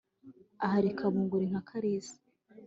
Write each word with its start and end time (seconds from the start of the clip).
Ahirika 0.65 1.03
bunguri 1.13 1.45
nka 1.51 1.61
Kalisa 1.69 2.17